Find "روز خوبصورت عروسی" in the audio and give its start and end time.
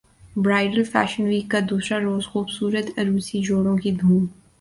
1.99-3.41